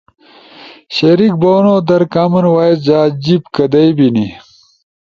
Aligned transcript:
شریک 0.95 1.33
بونو 1.41 1.75
در 1.87 2.01
کامن 2.13 2.45
وائس 2.53 2.77
جا 2.85 2.99
جیِب 3.23 3.43
کدئی 3.55 3.89
بینی؟ 3.97 4.27